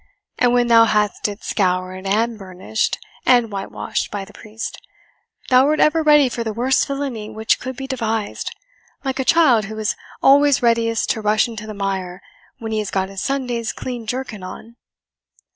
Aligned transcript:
and 0.39 0.51
when 0.51 0.65
thou 0.65 0.85
hadst 0.85 1.27
it 1.27 1.43
scoured, 1.43 2.07
and 2.07 2.39
burnished, 2.39 2.97
and 3.23 3.51
whitewashed 3.51 4.09
by 4.09 4.25
the 4.25 4.33
priest, 4.33 4.81
thou 5.51 5.63
wert 5.63 5.79
ever 5.79 6.01
ready 6.01 6.27
for 6.27 6.43
the 6.43 6.53
worst 6.55 6.87
villainy 6.87 7.29
which 7.29 7.59
could 7.59 7.75
be 7.75 7.85
devised, 7.85 8.49
like 9.05 9.19
a 9.19 9.23
child 9.23 9.65
who 9.65 9.77
is 9.77 9.95
always 10.23 10.63
readiest 10.63 11.07
to 11.11 11.21
rush 11.21 11.47
into 11.47 11.67
the 11.67 11.75
mire 11.75 12.19
when 12.57 12.71
he 12.71 12.79
has 12.79 12.89
got 12.89 13.09
his 13.09 13.21
Sunday's 13.21 13.71
clean 13.71 14.07
jerkin 14.07 14.41
on." 14.41 14.75